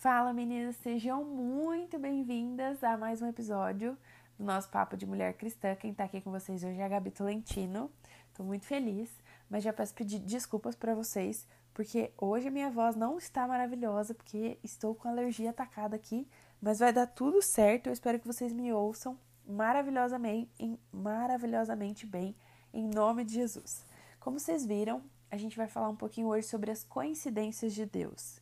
Fala 0.00 0.32
meninas, 0.32 0.76
sejam 0.76 1.22
muito 1.22 1.98
bem-vindas 1.98 2.82
a 2.82 2.96
mais 2.96 3.20
um 3.20 3.28
episódio 3.28 3.98
do 4.38 4.44
nosso 4.46 4.70
Papo 4.70 4.96
de 4.96 5.04
Mulher 5.04 5.34
Cristã. 5.34 5.74
Quem 5.74 5.92
tá 5.92 6.04
aqui 6.04 6.22
com 6.22 6.30
vocês 6.30 6.64
hoje 6.64 6.80
é 6.80 6.84
a 6.86 6.88
Gabi 6.88 7.10
Tolentino. 7.10 7.90
Tô 8.32 8.42
muito 8.42 8.64
feliz, 8.64 9.10
mas 9.50 9.62
já 9.62 9.74
peço 9.74 9.94
pedir 9.94 10.18
desculpas 10.20 10.74
para 10.74 10.94
vocês, 10.94 11.46
porque 11.74 12.10
hoje 12.16 12.48
a 12.48 12.50
minha 12.50 12.70
voz 12.70 12.96
não 12.96 13.18
está 13.18 13.46
maravilhosa, 13.46 14.14
porque 14.14 14.58
estou 14.64 14.94
com 14.94 15.06
alergia 15.06 15.50
atacada 15.50 15.96
aqui, 15.96 16.26
mas 16.62 16.78
vai 16.78 16.94
dar 16.94 17.06
tudo 17.06 17.42
certo. 17.42 17.88
Eu 17.88 17.92
espero 17.92 18.18
que 18.18 18.26
vocês 18.26 18.54
me 18.54 18.72
ouçam 18.72 19.18
maravilhosamente, 19.46 20.80
maravilhosamente 20.90 22.06
bem, 22.06 22.34
em 22.72 22.88
nome 22.88 23.22
de 23.22 23.34
Jesus. 23.34 23.84
Como 24.18 24.40
vocês 24.40 24.64
viram, 24.64 25.02
a 25.30 25.36
gente 25.36 25.58
vai 25.58 25.68
falar 25.68 25.90
um 25.90 25.96
pouquinho 25.96 26.28
hoje 26.28 26.46
sobre 26.46 26.70
as 26.70 26.82
coincidências 26.82 27.74
de 27.74 27.84
Deus. 27.84 28.40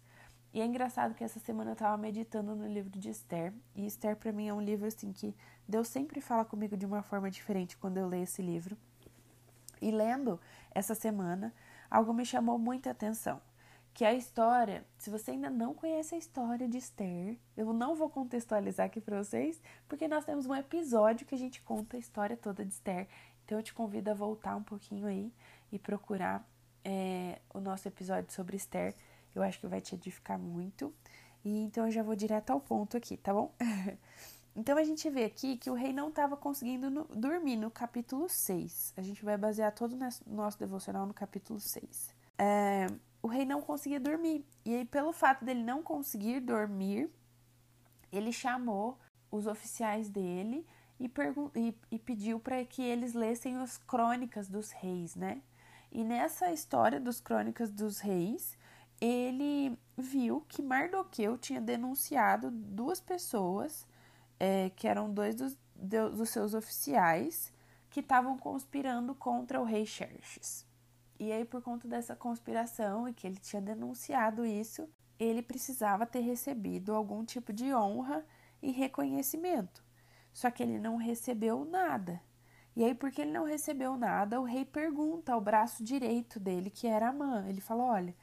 E 0.53 0.61
é 0.61 0.65
engraçado 0.65 1.15
que 1.15 1.23
essa 1.23 1.39
semana 1.39 1.73
eu 1.73 1.77
tava 1.77 1.97
meditando 1.99 2.57
no 2.57 2.67
livro 2.67 2.99
de 2.99 3.11
Esther, 3.11 3.53
e 3.75 3.87
Esther 3.87 4.17
para 4.17 4.33
mim 4.33 4.49
é 4.49 4.55
um 4.55 4.61
livro 4.61 4.87
assim 4.87 5.13
que 5.13 5.37
Deus 5.67 5.89
sempre 5.89 6.21
fala 6.21 6.45
comigo 6.45 6.77
de 6.77 6.87
uma 6.87 7.03
forma 7.03 7.31
diferente 7.31 7.77
quando 7.77 7.99
eu 7.99 8.09
leio 8.09 8.23
esse 8.23 8.41
livro. 8.41 8.77
E 9.81 9.91
lendo 9.91 10.41
essa 10.71 10.95
semana, 10.95 11.55
algo 11.91 12.13
me 12.13 12.25
chamou 12.25 12.59
muita 12.59 12.91
atenção, 12.91 13.41
que 13.93 14.05
é 14.05 14.09
a 14.09 14.15
história, 14.15 14.87
se 14.97 15.11
você 15.11 15.33
ainda 15.33 15.51
não 15.51 15.75
conhece 15.75 16.15
a 16.15 16.19
história 16.19 16.67
de 16.67 16.79
Esther, 16.79 17.37
eu 17.57 17.73
não 17.73 17.95
vou 17.95 18.09
contextualizar 18.09 18.87
aqui 18.87 19.01
para 19.01 19.23
vocês, 19.23 19.61
porque 19.87 20.09
nós 20.09 20.25
temos 20.25 20.47
um 20.47 20.55
episódio 20.55 21.27
que 21.27 21.35
a 21.35 21.39
gente 21.39 21.61
conta 21.63 21.97
a 21.97 22.01
história 22.01 22.37
toda 22.37 22.65
de 22.65 22.73
Esther. 22.73 23.07
Então 23.45 23.59
eu 23.59 23.63
te 23.63 23.75
convido 23.75 24.11
a 24.11 24.15
voltar 24.15 24.57
um 24.57 24.63
pouquinho 24.63 25.07
aí 25.07 25.33
e 25.71 25.79
procurar 25.79 26.49
é, 26.85 27.41
o 27.53 27.61
nosso 27.61 27.87
episódio 27.89 28.33
sobre 28.33 28.57
Esther 28.57 28.95
eu 29.35 29.43
acho 29.43 29.61
que 29.61 29.67
vai 29.67 29.81
te 29.81 29.95
edificar 29.95 30.39
muito. 30.39 30.95
E 31.45 31.63
então 31.63 31.87
eu 31.87 31.91
já 31.91 32.03
vou 32.03 32.17
direto 32.17 32.51
ao 32.51 32.61
ponto 32.61 32.97
aqui, 32.97 33.17
tá 33.17 33.33
bom? 33.33 33.55
então 34.55 34.77
a 34.77 34.85
gente 34.85 35.09
vê 35.09 35.25
aqui 35.25 35.57
que 35.57 35.71
o 35.71 35.75
rei 35.75 35.93
não 35.93 36.09
estava 36.09 36.37
conseguindo 36.37 36.91
no, 36.91 37.05
dormir 37.05 37.57
no 37.57 37.71
capítulo 37.71 38.29
6. 38.29 38.95
A 38.97 39.03
gente 39.03 39.25
vai 39.25 39.37
basear 39.37 39.73
todo 39.73 39.95
o 39.95 40.35
nosso 40.35 40.59
devocional 40.59 41.07
no 41.07 41.15
capítulo 41.15 41.61
6. 41.61 42.15
É, 42.39 42.87
o 43.23 43.29
rei 43.29 43.45
não 43.45 43.61
conseguia 43.61 44.01
dormir. 44.01 44.45
E 44.65 44.75
aí, 44.75 44.85
pelo 44.85 45.13
fato 45.13 45.45
dele 45.45 45.63
não 45.63 45.83
conseguir 45.83 46.41
dormir, 46.41 47.11
ele 48.13 48.33
chamou 48.33 48.99
os 49.31 49.47
oficiais 49.47 50.09
dele 50.09 50.67
e, 50.99 51.11
e, 51.55 51.75
e 51.91 51.99
pediu 51.99 52.41
para 52.41 52.65
que 52.65 52.83
eles 52.83 53.15
lessem 53.15 53.57
as 53.57 53.79
crônicas 53.79 54.49
dos 54.49 54.71
reis, 54.71 55.15
né? 55.15 55.43
E 55.91 56.05
nessa 56.05 56.53
história 56.53 57.01
dos 57.01 57.21
crônicas 57.21 57.71
dos 57.71 57.99
reis, 57.99 58.58
ele 59.01 59.79
viu 59.97 60.45
que 60.49 60.63
Mardoqueu 60.63 61.39
tinha 61.39 61.61
denunciado 61.61 62.51
duas 62.51 63.01
pessoas, 63.01 63.87
é, 64.39 64.71
que 64.71 64.87
eram 64.87 65.13
dois 65.13 65.35
dos, 65.35 65.59
dos 65.75 66.31
seus 66.31 66.55
oficiais, 66.55 67.53
que 67.91 68.01
estavam 68.01 68.37
conspirando 68.37 69.15
contra 69.15 69.61
o 69.61 69.65
rei 69.65 69.87
Xerxes. 69.87 70.67
E 71.19 71.33
aí, 71.33 71.45
por 71.45 71.63
conta 71.63 71.89
dessa 71.89 72.15
conspiração 72.15 73.09
e 73.09 73.13
que 73.13 73.27
ele 73.27 73.39
tinha 73.39 73.61
denunciado 73.61 74.45
isso, 74.45 74.89
ele 75.19 75.43
precisava 75.43 76.07
ter 76.07 76.21
recebido 76.21 76.95
algum 76.95 77.25
tipo 77.25 77.53
de 77.53 77.75
honra 77.75 78.25
e 78.63 78.71
reconhecimento. 78.71 79.83
Só 80.33 80.51
que 80.51 80.63
ele 80.63 80.79
não 80.79 80.97
recebeu 80.97 81.65
nada. 81.65 82.21
E 82.77 82.85
aí, 82.85 82.95
porque 82.95 83.23
ele 83.23 83.33
não 83.33 83.45
recebeu 83.45 83.97
nada, 83.97 84.41
o 84.41 84.45
rei 84.45 84.65
pergunta 84.65 85.33
ao 85.33 85.41
braço 85.41 85.83
direito 85.83 86.39
dele, 86.39 86.71
que 86.71 86.87
era 86.87 87.09
Amã. 87.09 87.45
Ele 87.49 87.61
fala: 87.61 87.83
Olha, 87.83 88.15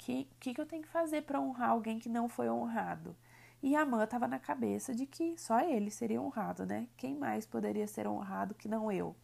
que 0.00 0.24
que, 0.40 0.54
que 0.54 0.60
eu 0.60 0.66
tenho 0.66 0.82
que 0.82 0.88
fazer 0.88 1.22
para 1.22 1.40
honrar 1.40 1.70
alguém 1.70 1.98
que 1.98 2.08
não 2.08 2.28
foi 2.28 2.48
honrado? 2.48 3.14
E 3.62 3.76
a 3.76 3.84
mãe 3.84 4.04
estava 4.04 4.26
na 4.26 4.38
cabeça 4.38 4.94
de 4.94 5.04
que 5.06 5.36
só 5.38 5.60
ele 5.60 5.90
seria 5.90 6.20
honrado, 6.22 6.64
né? 6.64 6.88
Quem 6.96 7.14
mais 7.14 7.46
poderia 7.46 7.86
ser 7.86 8.06
honrado 8.06 8.54
que 8.54 8.68
não 8.68 8.90
eu? 8.90 9.14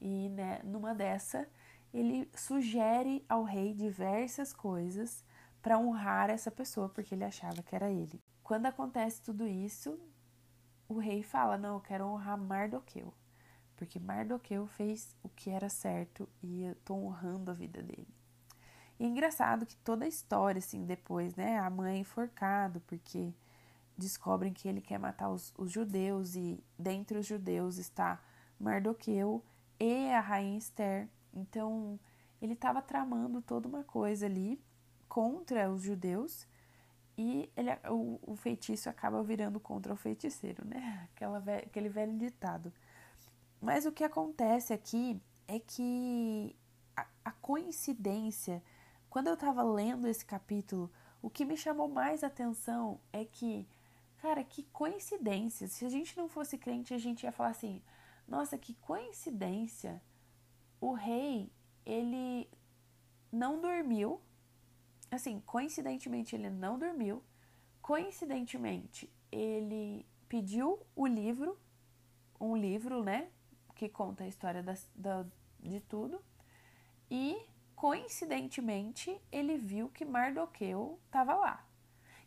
E 0.00 0.30
né, 0.30 0.60
numa 0.64 0.94
dessa, 0.94 1.46
ele 1.92 2.30
sugere 2.34 3.24
ao 3.28 3.44
rei 3.44 3.74
diversas 3.74 4.52
coisas 4.52 5.22
para 5.60 5.78
honrar 5.78 6.30
essa 6.30 6.50
pessoa, 6.50 6.88
porque 6.88 7.14
ele 7.14 7.24
achava 7.24 7.62
que 7.62 7.74
era 7.76 7.90
ele. 7.90 8.20
Quando 8.42 8.66
acontece 8.66 9.20
tudo 9.20 9.46
isso, 9.46 9.98
o 10.88 10.98
rei 10.98 11.22
fala: 11.22 11.58
Não, 11.58 11.74
eu 11.74 11.80
quero 11.80 12.06
honrar 12.06 12.38
Mardoqueu, 12.38 13.12
porque 13.76 13.98
Mardoqueu 13.98 14.66
fez 14.66 15.14
o 15.22 15.28
que 15.28 15.50
era 15.50 15.68
certo 15.68 16.28
e 16.42 16.64
eu 16.64 16.72
estou 16.72 16.96
honrando 17.04 17.50
a 17.50 17.54
vida 17.54 17.82
dele. 17.82 18.15
E 18.98 19.04
é 19.04 19.06
engraçado 19.06 19.66
que 19.66 19.76
toda 19.78 20.04
a 20.04 20.08
história, 20.08 20.58
assim, 20.58 20.84
depois, 20.84 21.34
né? 21.34 21.58
A 21.58 21.68
mãe 21.68 21.96
é 21.96 21.98
enforcado 22.00 22.80
porque 22.86 23.32
descobrem 23.96 24.52
que 24.52 24.68
ele 24.68 24.80
quer 24.80 24.98
matar 24.98 25.30
os, 25.30 25.52
os 25.56 25.70
judeus 25.70 26.34
e 26.34 26.62
dentre 26.78 27.18
os 27.18 27.26
judeus 27.26 27.78
está 27.78 28.20
Mardoqueu 28.58 29.44
e 29.78 30.10
a 30.10 30.20
rainha 30.20 30.58
Esther. 30.58 31.08
Então, 31.32 31.98
ele 32.40 32.54
estava 32.54 32.80
tramando 32.80 33.42
toda 33.42 33.68
uma 33.68 33.84
coisa 33.84 34.26
ali 34.26 34.60
contra 35.08 35.70
os 35.70 35.82
judeus 35.82 36.46
e 37.18 37.50
ele, 37.56 37.70
o, 37.90 38.18
o, 38.22 38.36
feitiço 38.36 38.90
acaba 38.90 39.22
virando 39.22 39.58
contra 39.58 39.92
o 39.92 39.96
feiticeiro, 39.96 40.66
né? 40.66 41.08
Aquela, 41.14 41.38
aquele 41.38 41.88
velho 41.88 42.16
ditado. 42.16 42.72
Mas 43.60 43.86
o 43.86 43.92
que 43.92 44.04
acontece 44.04 44.72
aqui 44.72 45.20
é 45.48 45.58
que 45.58 46.54
a, 46.94 47.06
a 47.24 47.32
coincidência 47.32 48.62
quando 49.16 49.28
eu 49.28 49.32
estava 49.32 49.62
lendo 49.62 50.06
esse 50.06 50.26
capítulo, 50.26 50.92
o 51.22 51.30
que 51.30 51.42
me 51.42 51.56
chamou 51.56 51.88
mais 51.88 52.22
atenção 52.22 53.00
é 53.10 53.24
que, 53.24 53.66
cara, 54.18 54.44
que 54.44 54.64
coincidência. 54.64 55.68
Se 55.68 55.86
a 55.86 55.88
gente 55.88 56.14
não 56.18 56.28
fosse 56.28 56.58
crente, 56.58 56.92
a 56.92 56.98
gente 56.98 57.22
ia 57.22 57.32
falar 57.32 57.48
assim: 57.48 57.82
nossa, 58.28 58.58
que 58.58 58.74
coincidência. 58.74 60.02
O 60.78 60.92
rei, 60.92 61.50
ele 61.86 62.46
não 63.32 63.58
dormiu. 63.58 64.20
Assim, 65.10 65.40
coincidentemente, 65.46 66.36
ele 66.36 66.50
não 66.50 66.78
dormiu. 66.78 67.24
Coincidentemente, 67.80 69.10
ele 69.32 70.04
pediu 70.28 70.78
o 70.94 71.06
livro, 71.06 71.58
um 72.38 72.54
livro, 72.54 73.02
né? 73.02 73.30
Que 73.74 73.88
conta 73.88 74.24
a 74.24 74.28
história 74.28 74.62
da, 74.62 74.74
da, 74.94 75.24
de 75.58 75.80
tudo. 75.80 76.22
E 77.10 77.55
coincidentemente, 77.76 79.20
ele 79.30 79.58
viu 79.58 79.90
que 79.90 80.04
Mardoqueu 80.04 80.98
estava 81.04 81.34
lá. 81.34 81.64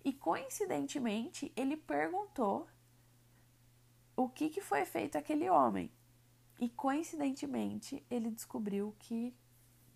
E 0.05 0.13
coincidentemente, 0.13 1.51
ele 1.55 1.75
perguntou 1.75 2.67
o 4.15 4.29
que, 4.29 4.49
que 4.49 4.61
foi 4.61 4.85
feito 4.85 5.17
aquele 5.17 5.49
homem. 5.49 5.91
E 6.59 6.69
coincidentemente, 6.69 8.05
ele 8.09 8.29
descobriu 8.29 8.95
que 8.99 9.35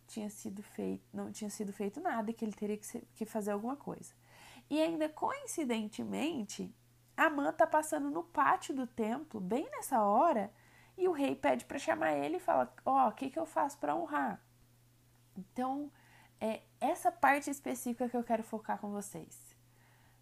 tinha 0.08 0.30
sido 0.30 0.64
feito, 0.64 1.04
não 1.14 1.32
tinha 1.32 1.50
sido 1.50 1.72
feito 1.72 2.02
nada 2.02 2.32
e 2.32 2.34
que 2.34 2.44
ele 2.44 2.54
teria 2.54 2.78
que, 2.78 2.86
ser, 2.86 3.08
que 3.16 3.26
fazer 3.26 3.52
alguma 3.52 3.76
coisa. 3.76 4.14
E 4.70 4.82
ainda 4.82 5.08
coincidentemente, 5.08 6.74
Amã 7.16 7.50
está 7.50 7.68
passando 7.68 8.10
no 8.10 8.24
pátio 8.24 8.74
do 8.74 8.88
templo 8.88 9.40
bem 9.40 9.70
nessa 9.70 10.02
hora 10.02 10.52
e 10.98 11.08
o 11.08 11.12
rei 11.12 11.36
pede 11.36 11.66
para 11.66 11.78
chamar 11.78 12.14
ele 12.14 12.38
e 12.38 12.40
fala: 12.40 12.74
Ó, 12.86 13.06
oh, 13.06 13.10
o 13.10 13.12
que, 13.12 13.30
que 13.30 13.40
eu 13.40 13.46
faço 13.46 13.78
para 13.78 13.96
honrar? 13.96 14.42
Então, 15.38 15.92
é 16.40 16.62
essa 16.82 17.10
parte 17.10 17.50
específica 17.50 18.10
que 18.10 18.18
eu 18.18 18.24
quero 18.24 18.44
focar 18.44 18.78
com 18.78 18.92
vocês. 18.92 19.56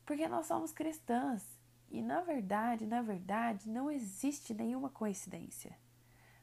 Porque 0.05 0.27
nós 0.27 0.45
somos 0.45 0.71
cristãs 0.71 1.43
e 1.89 2.01
na 2.01 2.21
verdade, 2.21 2.85
na 2.85 3.01
verdade, 3.01 3.69
não 3.69 3.89
existe 3.89 4.53
nenhuma 4.53 4.89
coincidência. 4.89 5.75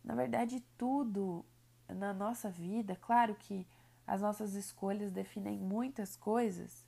Na 0.02 0.14
verdade, 0.14 0.60
tudo 0.76 1.44
na 1.88 2.12
nossa 2.12 2.50
vida, 2.50 2.96
claro 2.96 3.34
que 3.36 3.66
as 4.06 4.20
nossas 4.20 4.54
escolhas 4.54 5.12
definem 5.12 5.58
muitas 5.58 6.16
coisas, 6.16 6.84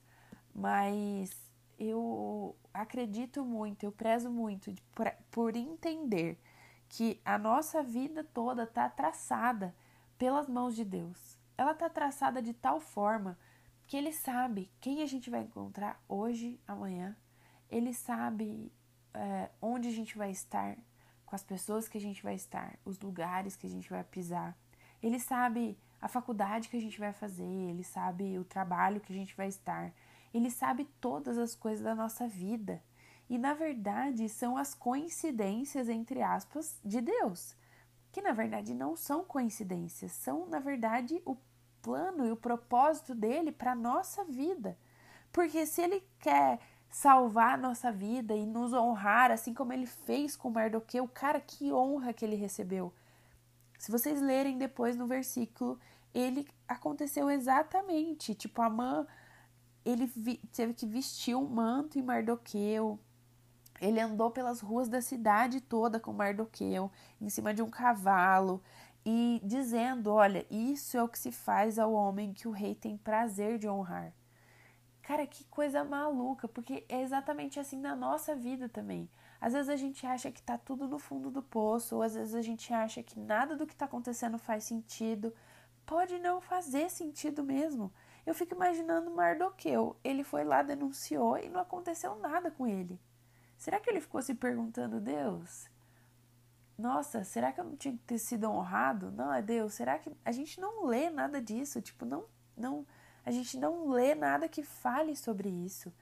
mas 0.53 1.31
eu 1.79 2.55
acredito 2.73 3.45
muito, 3.45 3.83
eu 3.83 3.91
prezo 3.91 4.29
muito 4.29 4.73
por 5.31 5.55
entender 5.55 6.37
que 6.89 7.21
a 7.23 7.37
nossa 7.37 7.81
vida 7.81 8.23
toda 8.23 8.63
está 8.63 8.89
traçada 8.89 9.73
pelas 10.17 10.47
mãos 10.47 10.75
de 10.75 10.83
Deus 10.83 11.40
ela 11.57 11.71
está 11.71 11.89
traçada 11.89 12.41
de 12.41 12.53
tal 12.53 12.79
forma 12.79 13.37
Porque 13.81 13.97
Ele 13.97 14.13
sabe 14.13 14.71
quem 14.79 15.01
a 15.01 15.05
gente 15.05 15.29
vai 15.29 15.41
encontrar 15.41 16.01
hoje, 16.07 16.59
amanhã. 16.67 17.15
Ele 17.69 17.93
sabe 17.93 18.71
é, 19.13 19.49
onde 19.61 19.89
a 19.89 19.91
gente 19.91 20.17
vai 20.17 20.31
estar, 20.31 20.77
com 21.25 21.35
as 21.35 21.43
pessoas 21.43 21.87
que 21.87 21.97
a 21.97 22.01
gente 22.01 22.23
vai 22.23 22.35
estar, 22.35 22.77
os 22.85 22.99
lugares 22.99 23.55
que 23.55 23.67
a 23.67 23.69
gente 23.69 23.89
vai 23.89 24.03
pisar. 24.03 24.57
Ele 25.01 25.19
sabe 25.19 25.77
a 26.01 26.07
faculdade 26.07 26.69
que 26.69 26.77
a 26.77 26.81
gente 26.81 26.99
vai 26.99 27.13
fazer, 27.13 27.43
ele 27.43 27.83
sabe 27.83 28.37
o 28.39 28.43
trabalho 28.43 29.01
que 29.01 29.11
a 29.11 29.15
gente 29.15 29.35
vai 29.35 29.47
estar, 29.47 29.93
ele 30.33 30.49
sabe 30.49 30.85
todas 30.99 31.37
as 31.37 31.55
coisas 31.55 31.83
da 31.83 31.93
nossa 31.93 32.27
vida. 32.27 32.81
E 33.29 33.37
na 33.37 33.53
verdade 33.53 34.27
são 34.27 34.57
as 34.57 34.73
coincidências, 34.73 35.87
entre 35.87 36.21
aspas, 36.21 36.79
de 36.83 37.01
Deus. 37.01 37.55
Que 38.11 38.21
na 38.21 38.33
verdade 38.33 38.73
não 38.73 38.95
são 38.95 39.23
coincidências, 39.23 40.11
são 40.11 40.45
na 40.47 40.59
verdade 40.59 41.21
o 41.25 41.37
plano 41.81 42.25
e 42.25 42.31
o 42.31 42.35
propósito 42.35 43.15
dele 43.15 43.51
para 43.51 43.73
nossa 43.73 44.23
vida. 44.25 44.77
Porque 45.31 45.65
se 45.65 45.81
ele 45.81 46.03
quer 46.19 46.59
salvar 46.89 47.53
a 47.53 47.57
nossa 47.57 47.91
vida 47.91 48.35
e 48.35 48.45
nos 48.45 48.73
honrar, 48.73 49.31
assim 49.31 49.53
como 49.53 49.71
ele 49.71 49.85
fez 49.85 50.35
com 50.35 50.49
Mardoqueu, 50.49 51.07
cara, 51.07 51.39
que 51.39 51.71
honra 51.71 52.13
que 52.13 52.25
ele 52.25 52.35
recebeu. 52.35 52.93
Se 53.79 53.89
vocês 53.91 54.21
lerem 54.21 54.57
depois 54.57 54.97
no 54.97 55.07
versículo, 55.07 55.79
ele 56.13 56.47
aconteceu 56.67 57.31
exatamente, 57.31 58.35
tipo, 58.35 58.61
a 58.61 58.69
mãe 58.69 59.07
ele 59.83 60.07
teve 60.51 60.73
que 60.73 60.85
vestir 60.85 61.35
um 61.35 61.47
manto 61.47 61.97
em 61.97 62.03
Mardoqueu. 62.03 62.99
Ele 63.81 63.99
andou 63.99 64.29
pelas 64.29 64.61
ruas 64.61 64.87
da 64.87 65.01
cidade 65.01 65.59
toda 65.59 65.99
com 65.99 66.13
Mardoqueu, 66.13 66.91
em 67.19 67.29
cima 67.29 67.51
de 67.51 67.63
um 67.63 67.69
cavalo, 67.69 68.61
e 69.03 69.41
dizendo: 69.43 70.13
Olha, 70.13 70.45
isso 70.51 70.95
é 70.95 71.03
o 71.03 71.09
que 71.09 71.17
se 71.17 71.31
faz 71.31 71.79
ao 71.79 71.91
homem 71.91 72.31
que 72.31 72.47
o 72.47 72.51
rei 72.51 72.75
tem 72.75 72.95
prazer 72.95 73.57
de 73.57 73.67
honrar. 73.67 74.13
Cara, 75.01 75.25
que 75.25 75.43
coisa 75.45 75.83
maluca, 75.83 76.47
porque 76.47 76.85
é 76.87 77.01
exatamente 77.01 77.59
assim 77.59 77.79
na 77.79 77.95
nossa 77.95 78.35
vida 78.35 78.69
também. 78.69 79.09
Às 79.41 79.53
vezes 79.53 79.69
a 79.69 79.75
gente 79.75 80.05
acha 80.05 80.31
que 80.31 80.43
tá 80.43 80.59
tudo 80.59 80.87
no 80.87 80.99
fundo 80.99 81.31
do 81.31 81.41
poço, 81.41 81.95
ou 81.95 82.03
às 82.03 82.13
vezes 82.13 82.35
a 82.35 82.41
gente 82.43 82.71
acha 82.71 83.01
que 83.01 83.19
nada 83.19 83.55
do 83.55 83.65
que 83.65 83.75
tá 83.75 83.85
acontecendo 83.85 84.37
faz 84.37 84.63
sentido. 84.63 85.33
Pode 85.87 86.19
não 86.19 86.39
fazer 86.39 86.87
sentido 86.91 87.43
mesmo. 87.43 87.91
Eu 88.27 88.35
fico 88.35 88.53
imaginando 88.53 89.09
Mardoqueu. 89.09 89.97
Ele 90.03 90.23
foi 90.23 90.43
lá, 90.43 90.61
denunciou 90.61 91.35
e 91.39 91.49
não 91.49 91.59
aconteceu 91.61 92.15
nada 92.17 92.51
com 92.51 92.67
ele. 92.67 92.99
Será 93.61 93.79
que 93.79 93.91
ele 93.91 94.01
ficou 94.01 94.19
se 94.23 94.33
perguntando, 94.33 94.99
Deus? 94.99 95.69
Nossa, 96.75 97.23
será 97.23 97.51
que 97.51 97.59
eu 97.59 97.63
não 97.63 97.75
tinha 97.75 97.95
que 97.95 98.03
ter 98.05 98.17
sido 98.17 98.49
honrado? 98.49 99.11
Não, 99.11 99.31
é 99.31 99.39
Deus. 99.39 99.75
Será 99.75 99.99
que 99.99 100.11
a 100.25 100.31
gente 100.31 100.59
não 100.59 100.87
lê 100.87 101.11
nada 101.11 101.39
disso? 101.39 101.79
Tipo, 101.79 102.03
não, 102.03 102.25
não, 102.57 102.83
a 103.23 103.29
gente 103.29 103.59
não 103.59 103.87
lê 103.89 104.15
nada 104.15 104.49
que 104.49 104.63
fale 104.63 105.15
sobre 105.15 105.47
isso. 105.47 105.93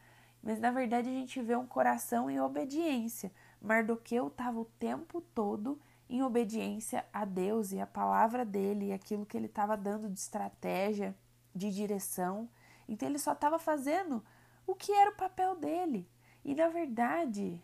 Mas 0.42 0.58
na 0.58 0.72
verdade 0.72 1.10
a 1.10 1.12
gente 1.12 1.42
vê 1.42 1.54
um 1.54 1.68
coração 1.68 2.32
em 2.32 2.40
obediência. 2.40 3.30
Mardoqueu 3.62 4.28
estava 4.28 4.58
o 4.58 4.72
tempo 4.80 5.20
todo 5.20 5.78
em 6.10 6.24
obediência 6.24 7.06
a 7.12 7.26
Deus 7.26 7.74
e 7.74 7.82
a 7.82 7.86
palavra 7.86 8.46
dele 8.46 8.86
e 8.86 8.94
aquilo 8.94 9.26
que 9.26 9.36
ele 9.36 9.48
estava 9.48 9.76
dando 9.76 10.10
de 10.10 10.18
estratégia 10.18 11.14
de 11.54 11.70
direção. 11.70 12.50
Então 12.88 13.10
ele 13.10 13.20
só 13.20 13.34
estava 13.34 13.60
fazendo 13.60 14.24
o 14.66 14.74
que 14.74 14.94
era 14.94 15.12
o 15.12 15.18
papel 15.18 15.58
dele. 15.58 16.08
E 16.44 16.56
na 16.56 16.68
verdade, 16.70 17.62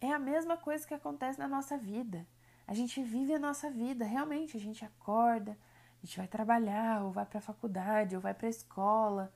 é 0.00 0.12
a 0.12 0.18
mesma 0.18 0.56
coisa 0.56 0.86
que 0.86 0.94
acontece 0.94 1.38
na 1.38 1.48
nossa 1.48 1.76
vida. 1.76 2.26
A 2.66 2.74
gente 2.74 3.02
vive 3.02 3.34
a 3.34 3.38
nossa 3.38 3.70
vida, 3.70 4.04
realmente, 4.04 4.56
a 4.56 4.60
gente 4.60 4.84
acorda, 4.84 5.56
a 6.02 6.06
gente 6.06 6.18
vai 6.18 6.28
trabalhar, 6.28 7.02
ou 7.02 7.10
vai 7.10 7.24
para 7.24 7.38
a 7.38 7.42
faculdade, 7.42 8.14
ou 8.14 8.20
vai 8.20 8.34
para 8.34 8.46
a 8.46 8.50
escola, 8.50 9.32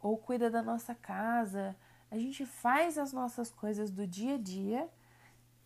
ou 0.00 0.16
cuida 0.16 0.50
da 0.50 0.62
nossa 0.62 0.94
casa. 0.94 1.76
A 2.10 2.16
gente 2.16 2.46
faz 2.46 2.96
as 2.96 3.12
nossas 3.12 3.50
coisas 3.50 3.90
do 3.90 4.06
dia 4.06 4.34
a 4.34 4.38
dia 4.38 4.88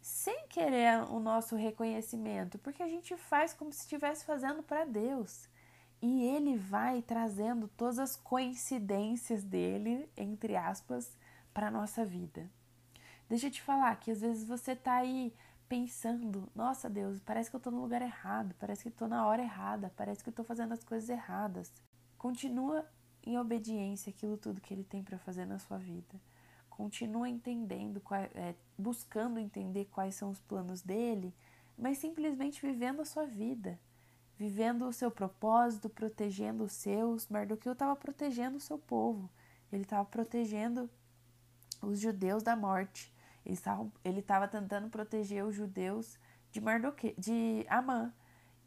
sem 0.01 0.49
querer 0.49 1.03
o 1.11 1.21
nosso 1.21 1.55
reconhecimento, 1.57 2.59
porque 2.59 2.83
a 2.83 2.89
gente 2.89 3.15
faz 3.17 3.53
como 3.53 3.71
se 3.71 3.81
estivesse 3.81 4.25
fazendo 4.25 4.63
para 4.63 4.85
Deus. 4.85 5.49
E 6.01 6.25
ele 6.25 6.57
vai 6.57 7.03
trazendo 7.03 7.69
todas 7.69 7.99
as 7.99 8.17
coincidências 8.17 9.45
dele, 9.45 10.11
entre 10.17 10.57
aspas, 10.57 11.15
para 11.53 11.71
nossa 11.71 12.05
vida. 12.05 12.51
Deixa 13.31 13.47
eu 13.47 13.51
te 13.51 13.63
falar 13.63 13.95
que 13.97 14.11
às 14.11 14.21
vezes 14.21 14.47
você 14.47 14.77
tá 14.77 14.97
aí 14.97 15.33
pensando, 15.69 16.51
nossa 16.55 16.91
Deus, 16.91 17.21
parece 17.21 17.49
que 17.49 17.57
eu 17.57 17.61
tô 17.61 17.71
no 17.71 17.81
lugar 17.81 18.03
errado, 18.03 18.55
parece 18.59 18.83
que 18.83 18.89
eu 18.89 18.93
tô 18.93 19.07
na 19.07 19.27
hora 19.27 19.41
errada, 19.41 19.91
parece 19.97 20.23
que 20.23 20.29
eu 20.29 20.35
tô 20.35 20.45
fazendo 20.45 20.73
as 20.73 20.85
coisas 20.85 21.09
erradas. 21.09 21.73
Continua 22.19 22.85
em 23.25 23.39
obediência 23.39 24.11
aquilo 24.11 24.37
tudo 24.37 24.61
que 24.61 24.75
ele 24.75 24.85
tem 24.85 25.03
para 25.03 25.17
fazer 25.17 25.47
na 25.47 25.59
sua 25.59 25.79
vida. 25.79 26.21
Continua 26.69 27.29
entendendo, 27.29 28.03
é, 28.35 28.55
buscando 28.77 29.39
entender 29.39 29.87
quais 29.87 30.15
são 30.15 30.29
os 30.31 30.41
planos 30.41 30.83
dele, 30.83 31.33
mas 31.79 31.97
simplesmente 31.97 32.61
vivendo 32.61 33.01
a 33.01 33.07
sua 33.07 33.25
vida 33.25 33.79
vivendo 34.41 34.89
o 34.89 34.93
seu 34.93 35.11
propósito, 35.11 35.91
protegendo 35.91 36.65
os 36.65 36.73
seus. 36.73 37.29
Mardoqueu 37.29 37.75
estava 37.75 37.95
protegendo 37.95 38.57
o 38.57 38.61
seu 38.61 38.79
povo, 38.79 39.29
ele 39.71 39.83
estava 39.83 40.03
protegendo 40.07 40.89
os 41.83 42.01
judeus 42.01 42.43
da 42.43 42.57
morte. 42.57 43.13
Ele 43.45 44.21
estava 44.21 44.47
tentando 44.47 44.89
proteger 44.89 45.45
os 45.45 45.55
judeus 45.55 46.19
de 46.51 46.61
Mardoqueu, 46.61 47.15
de 47.17 47.65
Amã. 47.69 48.13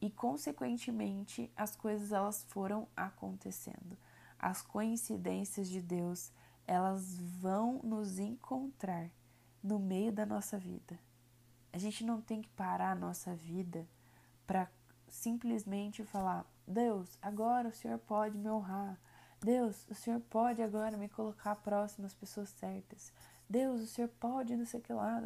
E 0.01 0.09
consequentemente 0.09 1.51
as 1.55 1.75
coisas 1.75 2.11
elas 2.11 2.43
foram 2.49 2.87
acontecendo. 2.95 3.97
As 4.37 4.61
coincidências 4.61 5.69
de 5.69 5.81
Deus, 5.81 6.31
elas 6.67 7.17
vão 7.17 7.79
nos 7.83 8.19
encontrar 8.19 9.09
no 9.63 9.79
meio 9.79 10.11
da 10.11 10.25
nossa 10.25 10.57
vida. 10.57 10.99
A 11.71 11.77
gente 11.77 12.05
não 12.05 12.21
tem 12.21 12.41
que 12.41 12.49
parar 12.49 12.91
a 12.91 12.95
nossa 12.95 13.33
vida 13.33 13.87
para 14.45 14.69
simplesmente 15.07 16.03
falar: 16.03 16.45
Deus, 16.67 17.17
agora 17.21 17.69
o 17.69 17.73
Senhor 17.73 17.97
pode 17.99 18.37
me 18.37 18.49
honrar. 18.49 18.99
Deus, 19.39 19.85
o 19.89 19.95
Senhor 19.95 20.19
pode 20.21 20.61
agora 20.61 20.97
me 20.97 21.09
colocar 21.09 21.55
próximo 21.55 22.05
às 22.05 22.13
pessoas 22.13 22.49
certas. 22.49 23.11
Deus, 23.49 23.81
o 23.81 23.87
Senhor 23.87 24.09
pode 24.19 24.55
não 24.55 24.65
sei 24.65 24.79
o 24.79 24.83
que 24.83 24.93
lá. 24.93 25.21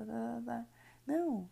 Não, 1.06 1.50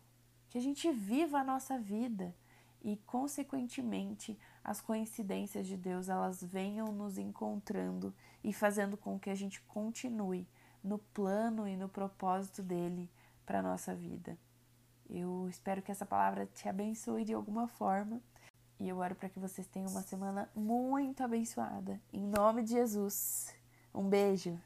que 0.50 0.58
a 0.58 0.60
gente 0.60 0.90
viva 0.90 1.38
a 1.38 1.44
nossa 1.44 1.78
vida 1.78 2.34
e, 2.82 2.96
consequentemente, 2.98 4.38
as 4.62 4.80
coincidências 4.80 5.66
de 5.66 5.76
Deus 5.76 6.08
elas 6.08 6.42
venham 6.42 6.92
nos 6.92 7.18
encontrando 7.18 8.14
e 8.44 8.52
fazendo 8.52 8.96
com 8.96 9.18
que 9.18 9.30
a 9.30 9.34
gente 9.34 9.60
continue 9.62 10.46
no 10.82 10.98
plano 10.98 11.66
e 11.66 11.76
no 11.76 11.88
propósito 11.88 12.62
dele 12.62 13.10
para 13.44 13.62
nossa 13.62 13.94
vida. 13.94 14.38
Eu 15.08 15.48
espero 15.48 15.82
que 15.82 15.90
essa 15.90 16.06
palavra 16.06 16.46
te 16.46 16.68
abençoe 16.68 17.24
de 17.24 17.32
alguma 17.32 17.66
forma. 17.66 18.20
E 18.78 18.88
eu 18.88 18.98
oro 18.98 19.14
para 19.14 19.28
que 19.28 19.38
vocês 19.38 19.66
tenham 19.66 19.90
uma 19.90 20.02
semana 20.02 20.50
muito 20.54 21.22
abençoada. 21.22 22.00
Em 22.12 22.22
nome 22.22 22.62
de 22.62 22.72
Jesus. 22.72 23.54
Um 23.94 24.08
beijo. 24.08 24.60